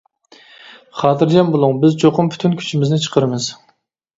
خاتىرجەم 1.01 1.53
بولۇڭ 1.55 1.83
بىز 1.83 1.99
چوقۇم 2.05 2.33
پۈتۈن 2.33 2.59
كۈچىمىزنى 2.63 3.01
چىقىرىمىز. 3.05 3.53